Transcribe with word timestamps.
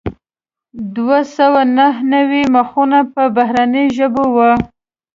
دوه 0.95 1.19
سوه 1.37 1.61
نهه 1.77 1.99
نوي 2.13 2.43
مخونه 2.55 2.99
په 3.13 3.23
بهرنیو 3.35 3.93
ژبو 3.97 4.23
وو. 4.35 4.51